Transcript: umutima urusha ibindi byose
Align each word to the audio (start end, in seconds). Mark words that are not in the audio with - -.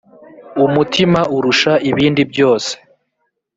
umutima 0.65 1.19
urusha 1.37 1.73
ibindi 1.89 2.21
byose 2.31 2.73